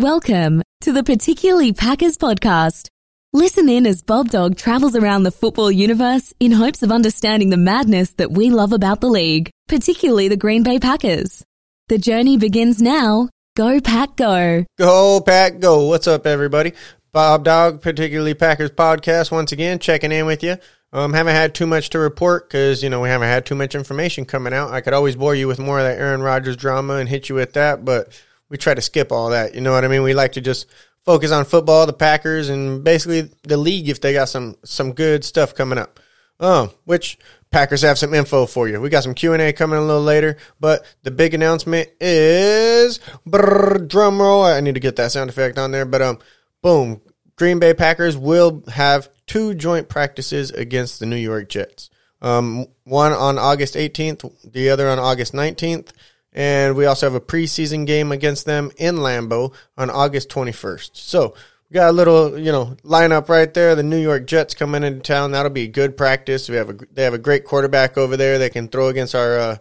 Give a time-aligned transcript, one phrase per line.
[0.00, 2.88] Welcome to the Particularly Packers podcast.
[3.34, 7.58] Listen in as Bob Dog travels around the football universe in hopes of understanding the
[7.58, 11.44] madness that we love about the league, particularly the Green Bay Packers.
[11.90, 13.28] The journey begins now.
[13.58, 14.64] Go Pack Go.
[14.78, 15.88] Go Pack Go.
[15.88, 16.72] What's up, everybody?
[17.12, 20.56] Bob Dog, particularly Packers podcast, once again checking in with you.
[20.94, 23.74] Um, haven't had too much to report because you know we haven't had too much
[23.74, 24.70] information coming out.
[24.70, 27.34] I could always bore you with more of that Aaron Rodgers drama and hit you
[27.34, 28.18] with that, but
[28.50, 29.54] we try to skip all that.
[29.54, 30.02] You know what I mean?
[30.02, 30.66] We like to just
[31.04, 35.24] focus on football, the Packers, and basically the league if they got some some good
[35.24, 35.98] stuff coming up.
[36.38, 37.18] Um, which
[37.50, 38.80] Packers have some info for you.
[38.80, 42.98] We got some Q and A coming a little later, but the big announcement is
[43.28, 44.42] brrr, drum roll.
[44.42, 46.18] I need to get that sound effect on there, but um,
[46.62, 47.02] boom,
[47.36, 51.90] Green Bay Packers will have two joint practices against the New York Jets.
[52.22, 55.90] Um, one on August 18th, the other on August 19th.
[56.32, 60.90] And we also have a preseason game against them in Lambeau on August 21st.
[60.94, 61.34] So
[61.68, 63.74] we got a little, you know, lineup right there.
[63.74, 65.32] The New York Jets coming into town.
[65.32, 66.48] That'll be good practice.
[66.48, 68.38] We have a, they have a great quarterback over there.
[68.38, 69.56] They can throw against our, uh,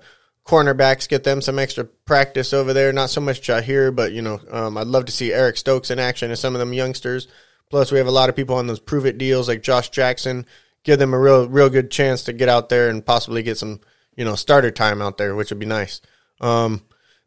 [0.50, 2.92] cornerbacks, get them some extra practice over there.
[2.92, 6.00] Not so much Jaire, but you know, um, I'd love to see Eric Stokes in
[6.00, 7.28] action and some of them youngsters.
[7.70, 10.48] Plus, we have a lot of people on those prove it deals like Josh Jackson.
[10.84, 13.80] Give them a real, real good chance to get out there and possibly get some,
[14.16, 16.02] you know, starter time out there, which would be nice.
[16.42, 16.82] Um,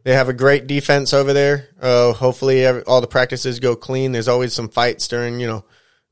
[0.05, 1.68] they have a great defense over there.
[1.80, 4.12] Uh, hopefully, all the practices go clean.
[4.12, 5.64] There's always some fights during, you know,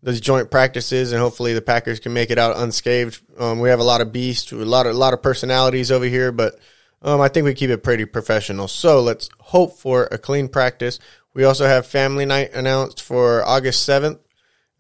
[0.03, 3.21] those joint practices, and hopefully the Packers can make it out unscathed.
[3.39, 6.07] Um, we have a lot of beasts, a lot of a lot of personalities over
[6.07, 6.59] here, but
[7.03, 8.69] um, I think we keep it pretty professional.
[8.69, 10.99] So let's hope for a clean practice.
[11.35, 14.19] We also have family night announced for August 7th.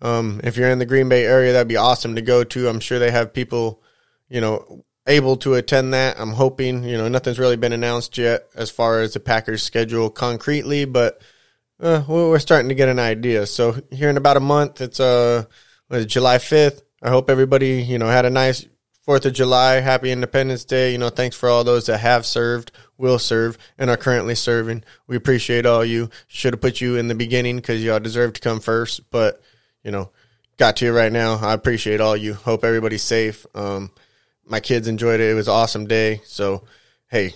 [0.02, 2.68] Um, if you're in the Green Bay area, that'd be awesome to go to.
[2.68, 3.82] I'm sure they have people,
[4.28, 6.18] you know, able to attend that.
[6.18, 10.08] I'm hoping, you know, nothing's really been announced yet as far as the Packers schedule
[10.10, 11.20] concretely, but
[11.80, 13.46] uh, we're starting to get an idea.
[13.46, 15.44] So here in about a month, it's uh,
[16.06, 16.82] July 5th.
[17.02, 18.66] I hope everybody, you know, had a nice
[19.02, 20.92] Fourth of July, happy Independence Day.
[20.92, 24.84] You know, thanks for all those that have served, will serve, and are currently serving.
[25.06, 26.10] We appreciate all you.
[26.28, 29.42] Should have put you in the beginning because y'all deserve to come first, but
[29.82, 30.10] you know,
[30.58, 31.36] got to you right now.
[31.36, 32.34] I appreciate all you.
[32.34, 33.46] Hope everybody's safe.
[33.54, 33.90] Um,
[34.50, 35.30] my kids enjoyed it.
[35.30, 36.20] It was an awesome day.
[36.24, 36.64] So,
[37.08, 37.34] hey,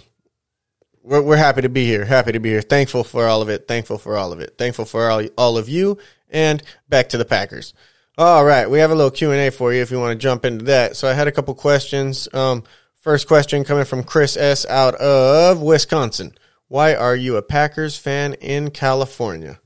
[1.02, 2.04] we're, we're happy to be here.
[2.04, 2.62] Happy to be here.
[2.62, 3.68] Thankful for all of it.
[3.68, 4.56] Thankful for all of it.
[4.58, 5.98] Thankful for all, all of you.
[6.28, 7.74] And back to the Packers.
[8.16, 10.22] All right, we have a little Q and A for you if you want to
[10.22, 10.96] jump into that.
[10.96, 12.28] So I had a couple questions.
[12.32, 12.62] Um,
[13.00, 14.64] first question coming from Chris S.
[14.66, 16.32] out of Wisconsin.
[16.68, 19.58] Why are you a Packers fan in California?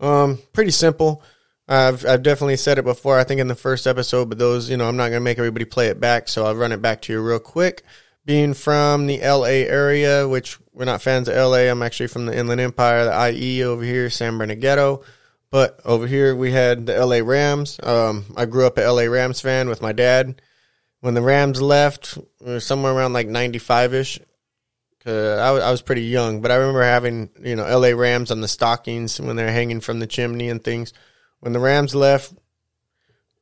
[0.00, 1.22] Um, pretty simple.
[1.68, 3.18] I've I've definitely said it before.
[3.18, 5.64] I think in the first episode, but those you know I'm not gonna make everybody
[5.64, 7.82] play it back, so I'll run it back to you real quick.
[8.24, 12.36] Being from the LA area, which we're not fans of LA, I'm actually from the
[12.36, 15.02] Inland Empire, the IE over here, San Bernardino.
[15.50, 17.78] But over here we had the LA Rams.
[17.82, 20.40] Um, I grew up a LA Rams fan with my dad.
[21.00, 22.16] When the Rams left,
[22.58, 24.20] somewhere around like 95 ish,
[25.04, 28.30] Cause I was, I was pretty young, but I remember having you know LA Rams
[28.30, 30.92] on the stockings when they're hanging from the chimney and things.
[31.42, 32.32] When the Rams left,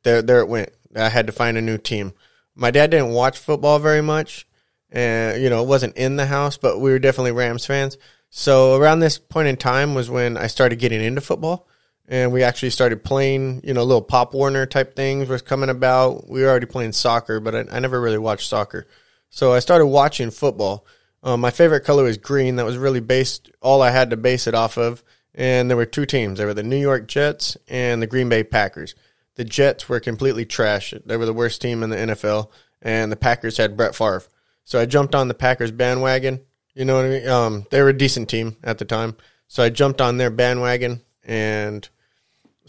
[0.05, 0.71] there there it went.
[0.97, 2.15] I had to find a new team.
[2.55, 4.47] My dad didn't watch football very much,
[4.91, 7.99] and you know it wasn't in the house, but we were definitely Rams fans.
[8.31, 11.69] So around this point in time was when I started getting into football
[12.09, 16.27] and we actually started playing, you know, little Pop Warner type things was coming about.
[16.27, 18.87] We were already playing soccer, but I, I never really watched soccer.
[19.29, 20.87] So I started watching football.
[21.23, 22.57] Um, my favorite color was green.
[22.57, 25.05] That was really based all I had to base it off of.
[25.35, 26.39] And there were two teams.
[26.39, 28.95] There were the New York Jets and the Green Bay Packers.
[29.37, 30.93] The Jets were completely trash.
[31.07, 32.51] They were the worst team in the NFL,
[32.83, 34.25] and the Packers had Brett Favre.
[34.65, 36.41] So I jumped on the Packers bandwagon.
[36.75, 37.29] You know what I mean?
[37.29, 39.17] Um, they were a decent team at the time.
[39.49, 41.89] So I jumped on their bandwagon and–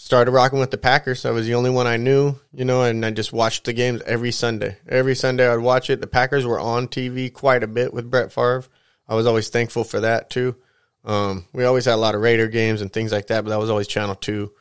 [0.02, 1.26] started rocking with the Packers.
[1.26, 4.02] I was the only one I knew, you know, and I just watched the games
[4.08, 4.78] every Sunday.
[4.90, 6.02] Every Sunday I'd watch it.
[6.02, 8.64] The Packers were on TV quite a bit with Brett Favre.
[9.08, 10.56] I was always thankful for that too.
[11.04, 13.60] Um, we always had a lot of Raider games and things like that, but that
[13.60, 14.52] was always Channel 2.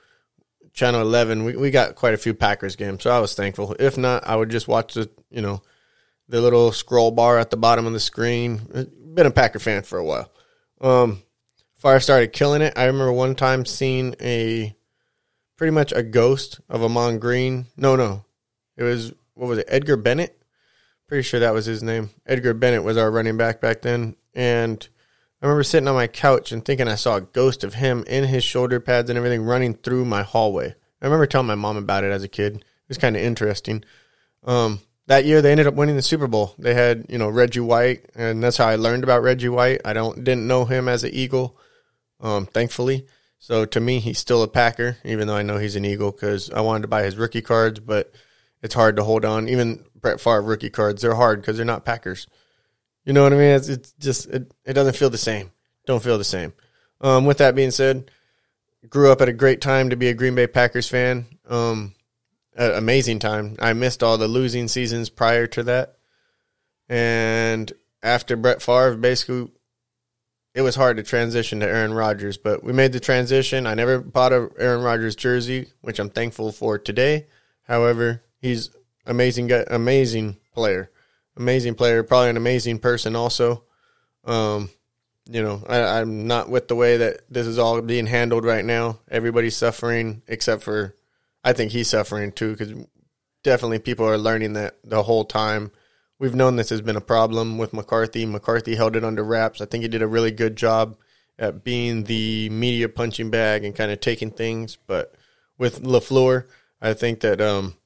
[0.73, 3.75] Channel 11, we, we got quite a few Packers games, so I was thankful.
[3.79, 5.63] If not, I would just watch the, you know,
[6.29, 8.61] the little scroll bar at the bottom of the screen.
[9.15, 10.31] Been a Packer fan for a while.
[10.81, 11.23] Um,
[11.85, 14.75] I started killing it, I remember one time seeing a
[15.57, 17.67] pretty much a ghost of Ahman Green.
[17.77, 18.25] No, no,
[18.77, 19.67] it was what was it?
[19.69, 20.41] Edgar Bennett.
[21.07, 22.11] Pretty sure that was his name.
[22.25, 24.89] Edgar Bennett was our running back back then, and
[25.43, 28.25] I remember sitting on my couch and thinking I saw a ghost of him in
[28.25, 30.75] his shoulder pads and everything running through my hallway.
[31.01, 32.57] I remember telling my mom about it as a kid.
[32.57, 33.83] It was kind of interesting.
[34.45, 36.55] Um, that year they ended up winning the Super Bowl.
[36.59, 39.81] They had, you know, Reggie White, and that's how I learned about Reggie White.
[39.85, 41.57] I don't didn't know him as an Eagle,
[42.21, 43.07] um, thankfully.
[43.39, 46.51] So to me, he's still a Packer, even though I know he's an Eagle because
[46.51, 48.13] I wanted to buy his rookie cards, but
[48.63, 49.49] it's hard to hold on.
[49.49, 52.27] Even Brett Favre rookie cards, they're hard because they're not Packers.
[53.11, 53.57] You know what I mean?
[53.57, 55.51] It's, it's just it, it doesn't feel the same.
[55.85, 56.53] Don't feel the same.
[57.01, 58.09] Um, with that being said,
[58.89, 61.27] grew up at a great time to be a Green Bay Packers fan.
[61.49, 61.97] Um,
[62.57, 63.57] amazing time.
[63.59, 65.97] I missed all the losing seasons prior to that,
[66.89, 69.51] and after Brett Favre, basically,
[70.55, 72.37] it was hard to transition to Aaron Rodgers.
[72.37, 73.67] But we made the transition.
[73.67, 77.27] I never bought a Aaron Rodgers jersey, which I'm thankful for today.
[77.63, 78.71] However, he's
[79.05, 80.93] amazing, amazing player,
[81.37, 83.65] amazing player, probably an amazing person also.
[84.25, 84.71] Um,
[85.29, 88.65] you know, I, I'm not with the way that this is all being handled right
[88.65, 88.99] now.
[89.11, 90.97] Everybody's suffering except for,
[91.45, 92.73] I think he's suffering too because
[93.43, 95.71] definitely people are learning that the whole time.
[96.19, 98.27] We've known this has been a problem with McCarthy.
[98.27, 99.61] McCarthy held it under wraps.
[99.61, 100.99] I think he did a really good job
[101.39, 104.77] at being the media punching bag and kind of taking things.
[104.87, 105.15] But
[105.57, 106.47] with LaFleur,
[106.83, 107.77] I think that um,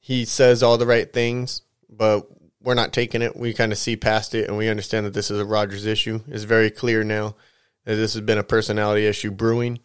[0.00, 1.60] he says all the right things,
[1.96, 2.26] but
[2.62, 3.36] we're not taking it.
[3.36, 6.20] We kind of see past it and we understand that this is a Rodgers issue.
[6.28, 7.36] It's very clear now
[7.84, 9.80] that this has been a personality issue brewing.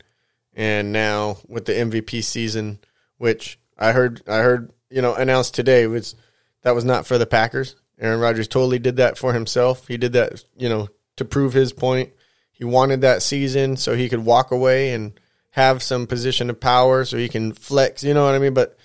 [0.54, 2.80] And now with the MVP season,
[3.18, 6.16] which I heard I heard, you know, announced today was
[6.64, 7.76] that was not for the Packers.
[8.00, 9.88] Aaron Rodgers totally did that for himself.
[9.88, 12.14] He did that, you know, to prove his point.
[12.52, 15.20] He wanted that season so he could walk away and
[15.52, 18.54] have some position of power so he can flex, you know what I mean?
[18.54, 18.78] But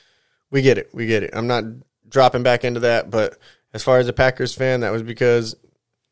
[0.50, 0.90] we get it.
[0.92, 1.30] We get it.
[1.32, 1.64] I'm not
[2.14, 3.36] dropping back into that, but
[3.74, 5.54] as far as a Packers fan, that was because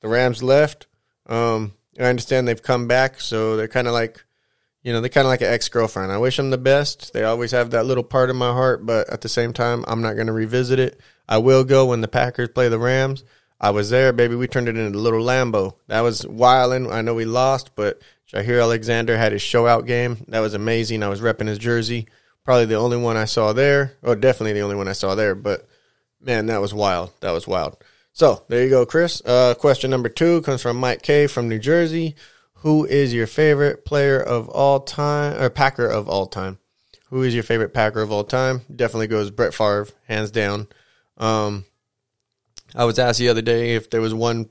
[0.00, 0.88] the Rams left.
[1.26, 4.22] Um, I understand they've come back, so they're kind of like,
[4.82, 6.10] you know, they're kind of like an ex girlfriend.
[6.10, 7.12] I wish them the best.
[7.12, 10.02] They always have that little part of my heart, but at the same time, I'm
[10.02, 11.00] not going to revisit it.
[11.28, 13.22] I will go when the Packers play the Rams.
[13.60, 14.34] I was there, baby.
[14.34, 15.76] We turned it into a little Lambeau.
[15.86, 16.90] That was wilding.
[16.90, 20.24] I know we lost, but Jaire Alexander had his show out game.
[20.28, 21.04] That was amazing.
[21.04, 22.08] I was repping his jersey.
[22.44, 25.36] Probably the only one I saw there, Oh, definitely the only one I saw there.
[25.36, 25.68] But
[26.22, 27.12] Man, that was wild.
[27.20, 27.76] That was wild.
[28.12, 29.20] So there you go, Chris.
[29.24, 32.14] Uh, question number two comes from Mike K from New Jersey.
[32.56, 36.58] Who is your favorite player of all time, or Packer of all time?
[37.08, 38.62] Who is your favorite Packer of all time?
[38.74, 40.68] Definitely goes Brett Favre, hands down.
[41.18, 41.64] Um,
[42.74, 44.48] I was asked the other day if there was one,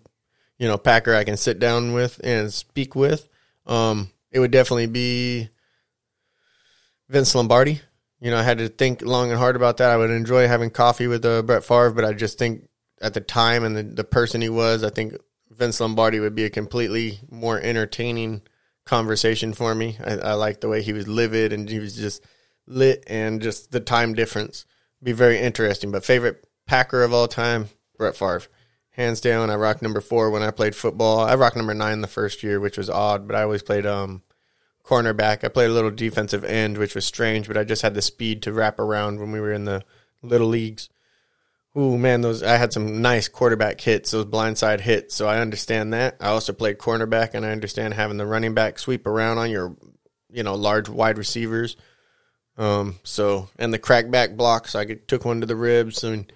[0.58, 3.28] you know, Packer I can sit down with and speak with.
[3.66, 5.50] Um, it would definitely be
[7.08, 7.82] Vince Lombardi.
[8.22, 9.90] You know, I had to think long and hard about that.
[9.90, 12.70] I would enjoy having coffee with uh, Brett Favre, but I just think
[13.02, 15.16] at the time and the, the person he was, I think
[15.50, 18.44] Vince Lombardi would be a completely more entertaining
[18.86, 19.98] conversation for me.
[20.04, 22.24] I, I like the way he was livid and he was just
[22.68, 24.66] lit, and just the time difference
[25.02, 25.92] be very interesting.
[25.92, 28.44] But favorite Packer of all time, Brett Favre,
[28.92, 29.50] hands down.
[29.50, 31.20] I rocked number four when I played football.
[31.20, 34.22] I rocked number nine the first year, which was odd, but I always played um
[34.84, 35.44] cornerback.
[35.44, 38.44] I played a little defensive end, which was strange, but I just had the speed
[38.44, 39.84] to wrap around when we were in the
[40.22, 40.90] little leagues.
[41.78, 45.16] Ooh, man, those I had some nice quarterback hits, those blindside hits.
[45.16, 46.18] So I understand that.
[46.20, 49.76] I also played cornerback, and I understand having the running back sweep around on your,
[50.30, 51.78] you know, large wide receivers.
[52.58, 56.04] Um, so and the crackback blocks, I took one to the ribs.
[56.04, 56.28] Mean,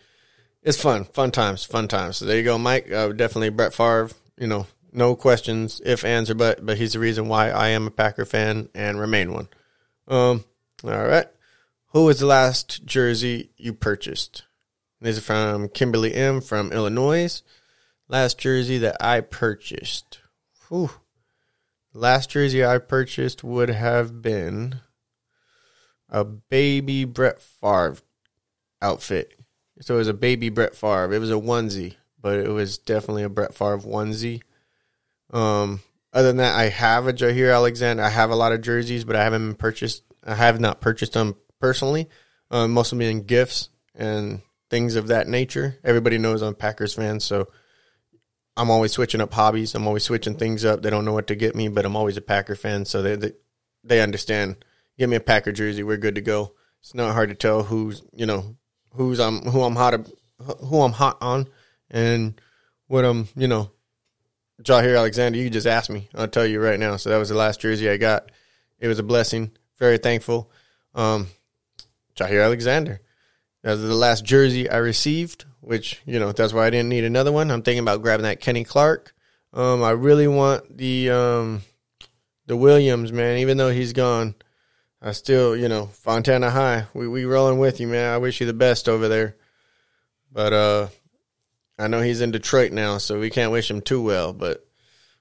[0.64, 2.18] it's fun, fun times, fun times.
[2.18, 2.90] So there you go, Mike.
[2.90, 4.10] Uh, definitely Brett Favre.
[4.38, 7.88] You know, no questions, if, ands, or but, but he's the reason why I am
[7.88, 9.48] a Packer fan and remain one.
[10.08, 10.46] Um,
[10.84, 11.28] all right.
[11.90, 14.44] Who was the last jersey you purchased?
[15.02, 17.42] This is from Kimberly M from Illinois.
[18.08, 20.20] Last jersey that I purchased.
[20.68, 20.92] Whew.
[21.94, 24.82] Last jersey I purchased would have been
[26.10, 27.98] a baby Brett Favre
[28.82, 29.40] outfit.
[29.82, 31.14] So it was a baby Brett Favre.
[31.14, 34.42] It was a onesie, but it was definitely a Brett Favre onesie.
[35.36, 35.82] Um,
[36.14, 38.02] other than that, I have a Jaire Alexander.
[38.02, 40.04] I have a lot of jerseys, but I haven't purchased.
[40.26, 42.10] I have not purchased them personally.
[42.50, 45.78] Um, most of them being gifts and things of that nature.
[45.84, 47.50] Everybody knows I'm Packers fan, so
[48.56, 49.76] I'm always switching up hobbies.
[49.76, 50.82] I'm always switching things up.
[50.82, 53.16] They don't know what to get me, but I'm always a Packer fan, so they
[53.16, 53.32] they,
[53.84, 54.64] they understand.
[54.98, 56.54] Give me a Packer jersey, we're good to go.
[56.80, 58.56] It's not hard to tell who's you know
[58.94, 60.08] who's I'm who I'm hot
[60.40, 61.50] who I'm hot on,
[61.92, 62.40] and
[62.88, 63.72] what I'm you know
[64.62, 66.10] Jaire Alexander, you just ask me.
[66.16, 66.96] I'll tell you right now.
[66.98, 68.32] So that was the last jersey I got.
[68.80, 69.52] It was a blessing.
[69.78, 70.52] Very thankful.
[70.94, 71.28] Um,
[72.16, 73.02] Jaire Alexander.
[73.64, 77.04] That was the last jersey I received, which, you know, that's why I didn't need
[77.04, 77.52] another one.
[77.52, 79.14] I'm thinking about grabbing that Kenny Clark.
[79.54, 81.62] Um, I really want the um,
[82.46, 84.36] the Williams, man, even though he's gone.
[85.02, 86.88] I still, you know, Fontana High.
[86.94, 88.14] We we rolling with you, man.
[88.14, 89.36] I wish you the best over there.
[90.32, 90.88] But uh
[91.78, 94.66] I know he's in Detroit now, so we can't wish him too well, but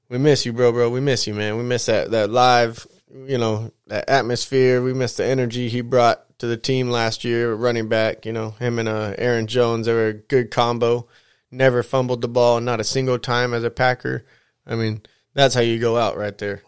[0.08, 0.90] we miss you, bro, bro.
[0.90, 1.56] We miss you, man.
[1.56, 4.82] We miss that that live you know, that atmosphere.
[4.82, 8.26] We miss the energy he brought to the team last year, running back.
[8.26, 11.06] You know, him and uh, Aaron Jones, they were a good combo.
[11.50, 14.26] Never fumbled the ball, not a single time as a Packer.
[14.66, 15.02] I mean,
[15.34, 16.62] that's how you go out right there.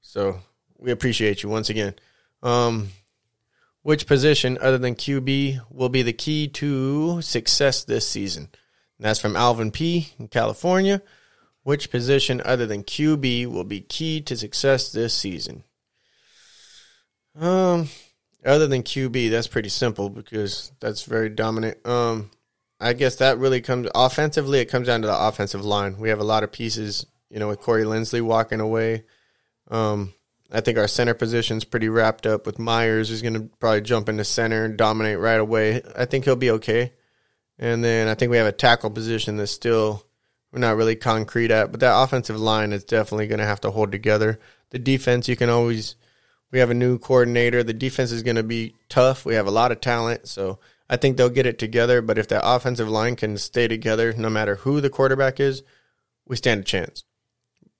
[0.00, 0.40] So
[0.78, 1.94] we appreciate you once again.
[2.42, 2.88] Um,
[3.82, 8.48] which position other than QB will be the key to success this season?
[9.00, 10.12] And that's from Alvin P.
[10.18, 11.00] in California.
[11.62, 15.64] Which position other than QB will be key to success this season?
[17.34, 17.88] Um,
[18.44, 21.78] other than QB, that's pretty simple because that's very dominant.
[21.86, 22.30] Um,
[22.78, 24.58] I guess that really comes offensively.
[24.58, 25.96] It comes down to the offensive line.
[25.98, 29.04] We have a lot of pieces, you know, with Corey Linsley walking away.
[29.70, 30.12] Um,
[30.52, 33.08] I think our center position's pretty wrapped up with Myers.
[33.08, 35.80] He's going to probably jump into center and dominate right away.
[35.96, 36.92] I think he'll be okay.
[37.60, 40.04] And then I think we have a tackle position that's still
[40.50, 43.70] we're not really concrete at, but that offensive line is definitely going to have to
[43.70, 44.40] hold together.
[44.70, 45.94] The defense, you can always
[46.50, 47.62] we have a new coordinator.
[47.62, 49.24] The defense is going to be tough.
[49.24, 52.02] We have a lot of talent, so I think they'll get it together.
[52.02, 55.62] But if that offensive line can stay together, no matter who the quarterback is,
[56.26, 57.04] we stand a chance.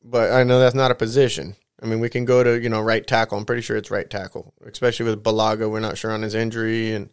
[0.05, 1.57] But I know that's not a position.
[1.83, 3.39] I mean, we can go to you know right tackle.
[3.39, 5.71] I'm pretty sure it's right tackle, especially with Bulaga.
[5.71, 7.11] We're not sure on his injury, and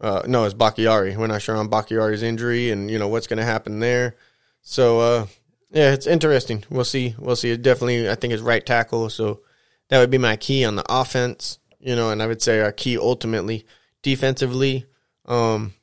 [0.00, 1.16] uh, no, it's Bakhtiari.
[1.16, 4.16] We're not sure on Bakhtiari's injury, and you know what's going to happen there.
[4.62, 5.26] So uh,
[5.70, 6.64] yeah, it's interesting.
[6.70, 7.14] We'll see.
[7.18, 7.50] We'll see.
[7.50, 9.10] It definitely, I think it's right tackle.
[9.10, 9.40] So
[9.88, 11.58] that would be my key on the offense.
[11.80, 13.66] You know, and I would say our key ultimately
[14.02, 14.86] defensively.
[15.26, 15.74] Um,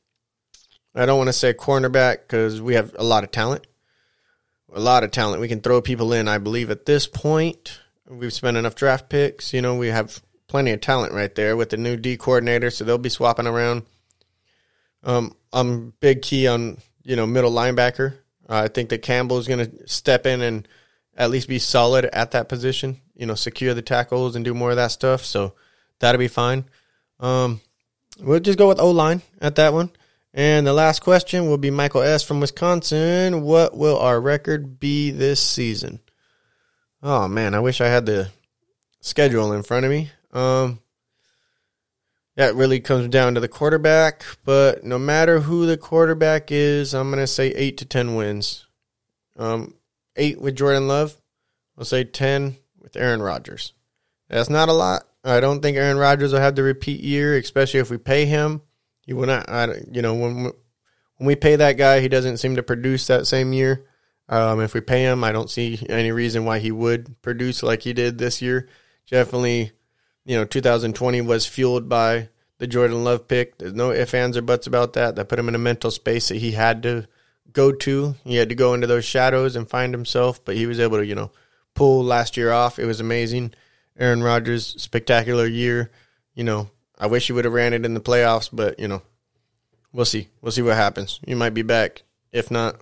[0.94, 3.66] I don't want to say cornerback because we have a lot of talent
[4.76, 5.42] a lot of talent.
[5.42, 6.28] We can throw people in.
[6.28, 9.54] I believe at this point we've spent enough draft picks.
[9.54, 12.84] You know, we have plenty of talent right there with the new D coordinator, so
[12.84, 13.84] they'll be swapping around.
[15.06, 18.18] Um, I'm big key on you know middle linebacker.
[18.50, 20.68] Uh, I think that Campbell is going to step in and
[21.16, 23.00] at least be solid at that position.
[23.16, 25.24] You know, secure the tackles and do more of that stuff.
[25.24, 25.54] So
[26.00, 26.66] that'll be fine.
[27.20, 27.62] Um,
[28.20, 29.92] we'll just go with O line at that one.
[30.34, 32.22] And the last question will be Michael S.
[32.22, 33.44] from Wisconsin.
[33.44, 36.02] What will our record be this season?
[37.02, 38.30] Oh man, I wish I had the
[39.00, 40.10] schedule in front of me.
[40.34, 40.80] Um,
[42.36, 47.10] that really comes down to the quarterback, but no matter who the quarterback is, I'm
[47.10, 48.68] going to say eight to 10 wins.
[49.38, 49.76] Um,
[50.16, 51.16] eight with Jordan Love.
[51.78, 53.74] I'll say 10 with Aaron Rodgers.
[54.30, 55.04] That's not a lot.
[55.24, 58.62] I don't think Aaron Rodgers will have the repeat year, especially if we pay him.
[59.02, 59.50] He will not.
[59.50, 63.28] I, you know, when when we pay that guy, he doesn't seem to produce that
[63.28, 63.86] same year.
[64.28, 67.84] Um, if we pay him, I don't see any reason why he would produce like
[67.84, 68.68] he did this year.
[69.10, 69.72] Definitely,
[70.26, 73.58] you know, 2020 was fueled by the Jordan Love pick.
[73.58, 75.16] There's no ifs, ands, or buts about that.
[75.16, 77.08] That put him in a mental space that he had to
[77.52, 78.16] go to.
[78.24, 81.06] He had to go into those shadows and find himself, but he was able to,
[81.06, 81.32] you know,
[81.74, 82.80] pull last year off.
[82.80, 83.54] It was amazing.
[83.98, 85.92] Aaron Rodgers, spectacular year.
[86.34, 89.02] You know, I wish he would have ran it in the playoffs, but you know,
[89.94, 90.30] we'll see.
[90.42, 91.20] We'll see what happens.
[91.26, 92.04] You might be back.
[92.32, 92.82] If not,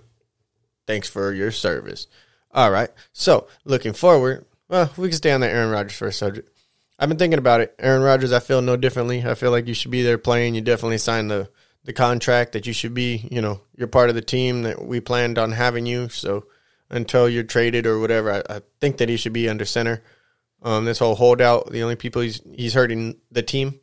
[0.86, 2.06] thanks for your service.
[2.52, 2.90] All right.
[3.12, 6.50] So looking forward, well, we can stay on the Aaron Rodgers first subject.
[6.98, 7.74] I've been thinking about it.
[7.78, 9.24] Aaron Rodgers, I feel no differently.
[9.24, 10.54] I feel like you should be there playing.
[10.54, 11.50] You definitely signed the
[11.84, 13.28] the contract that you should be.
[13.30, 16.08] You know, you're part of the team that we planned on having you.
[16.08, 16.46] So
[16.88, 20.02] until you're traded or whatever, I, I think that he should be under center.
[20.62, 23.80] Um, this whole holdout, the only people he's he's hurting the team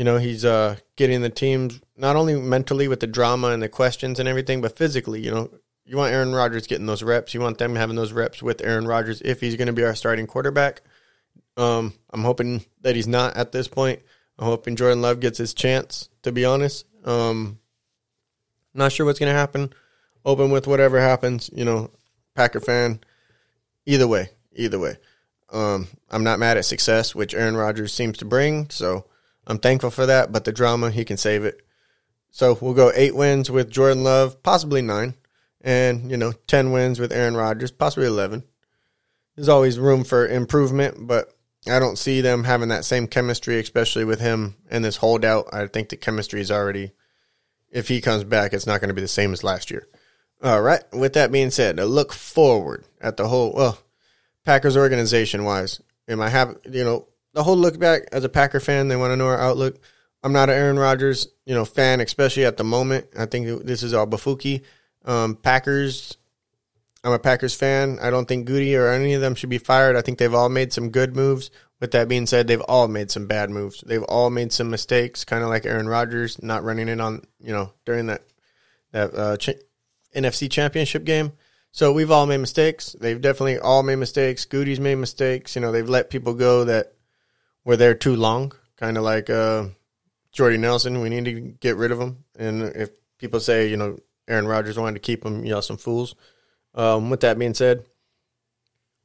[0.00, 3.68] you know, he's uh, getting the teams not only mentally with the drama and the
[3.68, 5.20] questions and everything, but physically.
[5.20, 5.50] You know,
[5.84, 7.34] you want Aaron Rodgers getting those reps.
[7.34, 9.94] You want them having those reps with Aaron Rodgers if he's going to be our
[9.94, 10.80] starting quarterback.
[11.60, 14.00] Um, I'm hoping that he's not at this point.
[14.38, 16.08] I'm hoping Jordan Love gets his chance.
[16.22, 17.58] To be honest, um,
[18.72, 19.72] not sure what's going to happen.
[20.24, 21.50] Open with whatever happens.
[21.52, 21.90] You know,
[22.34, 23.00] Packer fan.
[23.84, 24.96] Either way, either way.
[25.52, 28.70] Um, I'm not mad at success, which Aaron Rodgers seems to bring.
[28.70, 29.04] So
[29.46, 31.60] I'm thankful for that, but the drama, he can save it.
[32.30, 35.14] So we'll go eight wins with Jordan Love, possibly nine,
[35.60, 38.44] and you know, ten wins with Aaron Rodgers, possibly eleven.
[39.34, 41.34] There's always room for improvement, but
[41.66, 45.52] I don't see them having that same chemistry, especially with him and this holdout.
[45.52, 46.92] I think the chemistry is already.
[47.70, 49.86] If he comes back, it's not going to be the same as last year.
[50.42, 50.82] All right.
[50.92, 53.78] With that being said, a look forward at the whole well,
[54.44, 55.80] Packers organization wise.
[56.08, 59.12] Am I have you know the whole look back as a Packer fan, they want
[59.12, 59.78] to know our outlook.
[60.22, 63.06] I'm not an Aaron Rodgers, you know, fan, especially at the moment.
[63.18, 64.62] I think this is all Bafuki.
[65.04, 66.16] Um, Packers,
[67.02, 67.98] I'm a Packers fan.
[68.00, 69.96] I don't think Gutey or any of them should be fired.
[69.96, 71.50] I think they've all made some good moves.
[71.80, 73.82] With that being said, they've all made some bad moves.
[73.86, 77.52] They've all made some mistakes, kind of like Aaron Rodgers not running it on, you
[77.52, 78.22] know, during that
[78.92, 79.36] that uh,
[80.14, 81.32] NFC Championship game.
[81.72, 82.94] So we've all made mistakes.
[83.00, 84.44] They've definitely all made mistakes.
[84.44, 85.54] Gutey's made mistakes.
[85.54, 86.92] You know, they've let people go that
[87.64, 89.68] were there too long, kind of like uh,
[90.32, 91.00] Jordy Nelson.
[91.00, 92.24] We need to get rid of him.
[92.36, 95.76] And if people say, you know, Aaron Rodgers wanted to keep him, you know, some
[95.76, 96.14] fools.
[96.74, 97.84] Um, with that being said,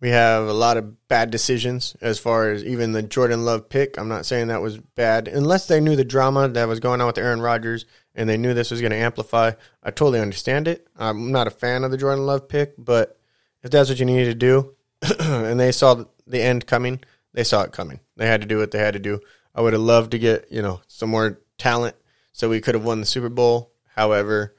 [0.02, 3.98] we have a lot of bad decisions as far as even the Jordan Love pick.
[3.98, 7.08] I'm not saying that was bad, unless they knew the drama that was going on
[7.08, 9.52] with Aaron Rodgers and they knew this was going to amplify.
[9.84, 10.88] I totally understand it.
[10.96, 13.18] I'm not a fan of the Jordan Love pick, but
[13.64, 14.76] if that's what you needed to do,
[15.20, 17.00] and they saw the end coming,
[17.34, 18.00] they saw it coming.
[18.16, 19.20] They had to do what they had to do.
[19.54, 21.96] I would have loved to get you know some more talent
[22.32, 23.72] so we could have won the Super Bowl.
[23.96, 24.55] However,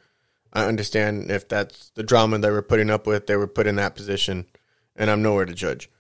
[0.56, 3.76] I understand if that's the drama they were putting up with, they were put in
[3.76, 4.46] that position
[4.96, 5.90] and I'm nowhere to judge.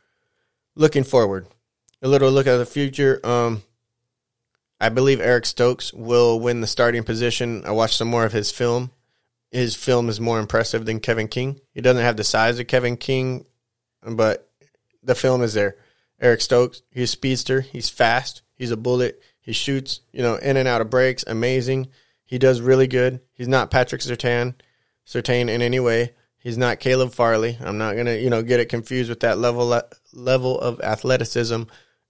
[0.74, 1.46] Looking forward,
[2.00, 3.20] a little look at the future.
[3.22, 3.62] Um,
[4.80, 7.64] I believe Eric Stokes will win the starting position.
[7.66, 8.92] I watched some more of his film.
[9.50, 11.60] His film is more impressive than Kevin King.
[11.72, 13.44] He doesn't have the size of Kevin King,
[14.02, 14.50] but
[15.02, 15.76] the film is there.
[16.18, 17.60] Eric Stokes, he's a speedster.
[17.60, 18.40] He's fast.
[18.54, 19.20] He's a bullet.
[19.38, 21.24] He shoots, you know, in and out of breaks.
[21.26, 21.88] Amazing.
[22.26, 23.20] He does really good.
[23.32, 24.54] He's not Patrick Surtain,
[25.06, 26.12] Surtain in any way.
[26.38, 27.56] He's not Caleb Farley.
[27.60, 29.80] I'm not gonna, you know, get it confused with that level
[30.12, 31.62] level of athleticism.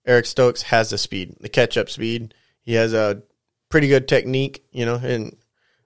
[0.06, 2.35] Eric Stokes has the speed, the catch up speed.
[2.62, 3.23] He has a
[3.68, 5.37] pretty good technique, you know, and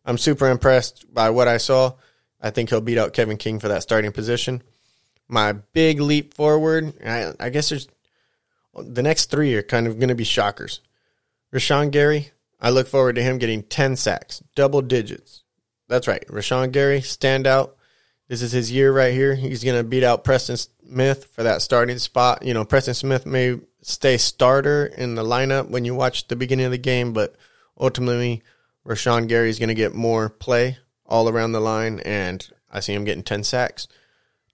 [0.04, 1.94] I'm super impressed by what I saw.
[2.40, 4.62] I think he'll beat out Kevin King for that starting position.
[5.28, 7.88] My big leap forward, I, I guess there's
[8.74, 10.80] the next three are kind of going to be shockers.
[11.52, 12.30] Rashan Gary,
[12.60, 15.42] I look forward to him getting 10 sacks, double digits.
[15.88, 16.26] That's right.
[16.28, 17.72] Rashan Gary, standout.
[18.28, 19.34] This is his year right here.
[19.34, 22.44] He's going to beat out Preston Smith for that starting spot.
[22.44, 26.66] You know, Preston Smith may stay starter in the lineup when you watch the beginning
[26.66, 27.34] of the game, but
[27.78, 28.42] ultimately,
[28.86, 32.94] Rashan Gary is going to get more play all around the line, and I see
[32.94, 33.88] him getting 10 sacks.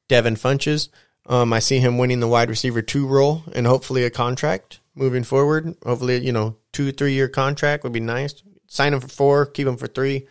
[0.09, 0.89] Devin Funchess,
[1.27, 5.25] um, I see him winning the wide receiver two role and hopefully a contract moving
[5.25, 5.77] forward.
[5.85, 8.43] Hopefully, you know, two, three year contract would be nice.
[8.67, 10.27] Sign him for four, keep him for three.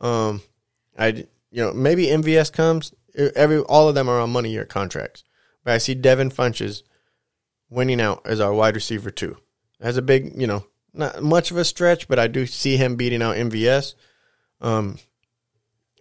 [0.00, 0.40] Um,
[0.96, 2.94] I you know, maybe MVS comes.
[3.16, 5.24] Every all of them are on money year contracts,
[5.64, 6.82] but I see Devin Funchess
[7.68, 9.36] winning out as our wide receiver too.
[9.82, 12.94] Has a big, you know, not much of a stretch, but I do see him
[12.94, 13.94] beating out MVS.
[14.60, 14.98] Um,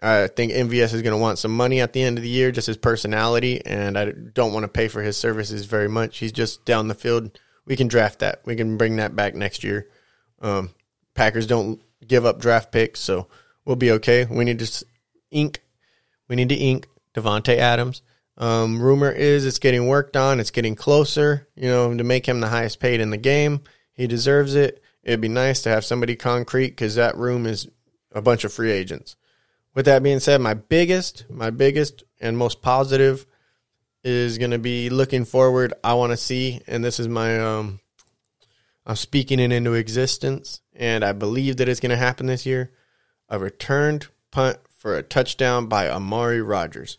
[0.03, 2.51] I think MVS is going to want some money at the end of the year,
[2.51, 6.19] just his personality, and I don't want to pay for his services very much.
[6.19, 7.31] He's just down the field.
[7.65, 8.41] We can draft that.
[8.45, 9.87] We can bring that back next year.
[10.41, 10.71] Um,
[11.13, 13.27] Packers don't give up draft picks, so
[13.65, 14.25] we'll be okay.
[14.25, 14.85] We need to
[15.31, 15.61] ink.
[16.27, 18.01] We need to ink Davante Adams.
[18.37, 20.39] Um, rumor is it's getting worked on.
[20.39, 21.47] It's getting closer.
[21.55, 23.61] You know, to make him the highest paid in the game.
[23.93, 24.81] He deserves it.
[25.03, 27.67] It'd be nice to have somebody concrete because that room is
[28.11, 29.15] a bunch of free agents.
[29.73, 33.25] With that being said, my biggest, my biggest and most positive
[34.03, 35.73] is going to be looking forward.
[35.83, 37.79] I want to see, and this is my, um,
[38.85, 42.71] I'm speaking it into existence, and I believe that it's going to happen this year.
[43.27, 46.97] A returned punt for a touchdown by Amari Rodgers.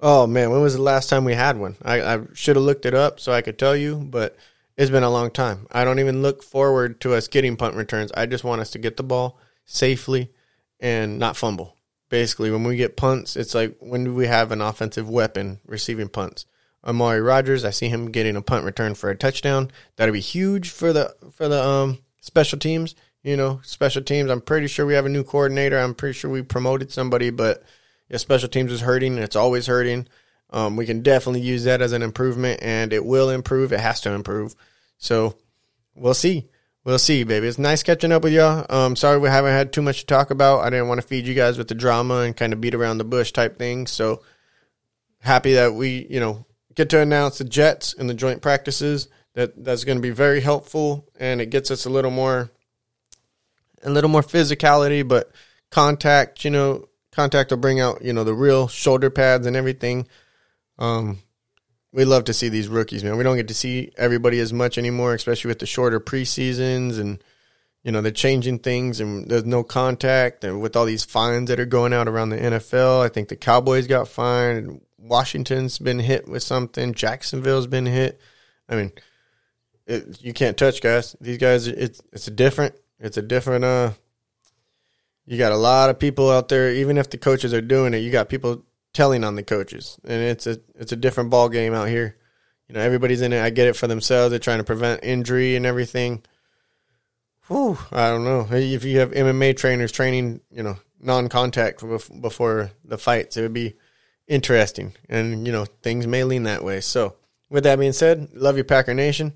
[0.00, 1.76] Oh man, when was the last time we had one?
[1.82, 4.36] I, I should have looked it up so I could tell you, but
[4.76, 5.66] it's been a long time.
[5.72, 8.12] I don't even look forward to us getting punt returns.
[8.12, 10.30] I just want us to get the ball safely
[10.78, 11.77] and not fumble.
[12.08, 16.08] Basically, when we get punts, it's like when do we have an offensive weapon receiving
[16.08, 16.46] punts?
[16.84, 19.70] Amari Rodgers, I see him getting a punt return for a touchdown.
[19.96, 24.30] That'd be huge for the for the um, special teams you know, special teams.
[24.30, 25.78] I'm pretty sure we have a new coordinator.
[25.78, 27.62] I'm pretty sure we promoted somebody, but
[28.08, 29.18] yeah, special teams is hurting.
[29.18, 30.08] It's always hurting.
[30.50, 33.72] Um, we can definitely use that as an improvement, and it will improve.
[33.72, 34.54] It has to improve.
[34.96, 35.36] So
[35.94, 36.48] we'll see.
[36.88, 37.46] We'll see, baby.
[37.46, 38.64] It's nice catching up with y'all.
[38.70, 40.60] Um, sorry we haven't had too much to talk about.
[40.60, 42.96] I didn't want to feed you guys with the drama and kind of beat around
[42.96, 43.86] the bush type thing.
[43.86, 44.22] So
[45.20, 49.10] happy that we, you know, get to announce the Jets and the joint practices.
[49.34, 52.50] That that's going to be very helpful, and it gets us a little more
[53.82, 55.30] a little more physicality, but
[55.70, 60.08] contact, you know, contact will bring out, you know, the real shoulder pads and everything.
[60.78, 61.18] Um,
[61.92, 63.16] we love to see these rookies, man.
[63.16, 67.22] We don't get to see everybody as much anymore, especially with the shorter preseasons and
[67.82, 71.60] you know they're changing things and there's no contact and with all these fines that
[71.60, 73.00] are going out around the NFL.
[73.02, 74.82] I think the Cowboys got fined.
[74.98, 76.92] Washington's been hit with something.
[76.92, 78.20] Jacksonville's been hit.
[78.68, 78.92] I mean,
[79.86, 81.16] it, you can't touch guys.
[81.20, 82.74] These guys, it's it's a different.
[83.00, 83.92] It's a different uh
[85.24, 87.98] you got a lot of people out there even if the coaches are doing it,
[87.98, 88.64] you got people
[88.98, 89.96] telling on the coaches.
[90.02, 92.16] And it's a it's a different ball game out here.
[92.66, 93.40] You know, everybody's in it.
[93.40, 94.30] I get it for themselves.
[94.30, 96.24] They're trying to prevent injury and everything.
[97.46, 98.48] Whew, I don't know.
[98.50, 101.80] If you have MMA trainers training, you know, non-contact
[102.20, 103.76] before the fights, it would be
[104.26, 106.80] interesting, and you know things may lean that way.
[106.80, 107.14] So,
[107.48, 109.32] with that being said, love you, Packer Nation.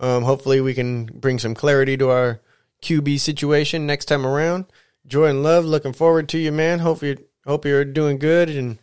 [0.00, 2.40] Um, hopefully, we can bring some clarity to our
[2.82, 4.66] QB situation next time around.
[5.06, 5.64] Jordan Love.
[5.64, 6.80] Looking forward to you, man.
[6.80, 8.78] Hope you hope you're doing good and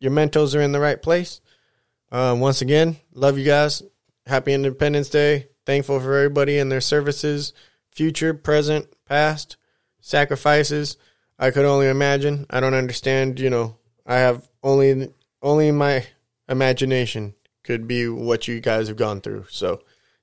[0.00, 1.40] your mentals are in the right place.
[2.10, 3.82] Um, once again, love you guys.
[4.26, 5.48] Happy Independence Day.
[5.66, 7.52] Thankful for everybody and their services,
[7.92, 9.56] future, present, past,
[10.00, 10.96] sacrifices.
[11.38, 12.46] I could only imagine.
[12.48, 13.38] I don't understand.
[13.38, 16.06] You know, I have only only my
[16.48, 19.46] imagination could be what you guys have gone through.
[19.50, 19.82] So,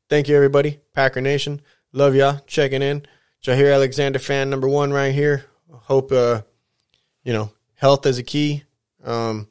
[0.10, 0.80] thank you, everybody.
[0.94, 1.62] Packer Nation,
[1.94, 2.40] love y'all.
[2.48, 3.06] Checking in.
[3.44, 5.46] Jaire Alexander fan number one right here.
[5.72, 6.42] Hope uh,
[7.24, 8.64] you know, health is a key.
[9.04, 9.48] Um,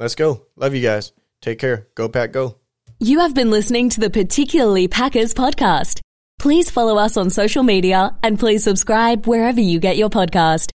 [0.00, 0.46] let's go.
[0.56, 1.12] Love you guys.
[1.40, 1.86] Take care.
[1.94, 2.32] Go Pack.
[2.32, 2.56] Go.
[2.98, 6.00] You have been listening to the Particularly Packers podcast.
[6.38, 10.70] Please follow us on social media and please subscribe wherever you get your podcast.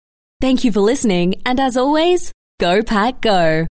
[0.42, 3.68] Thank you for listening, and as always, go Pack Go.